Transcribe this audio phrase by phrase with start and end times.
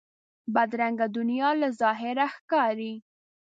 [0.53, 2.93] بدرنګه دنیا له ظاهره ښکاري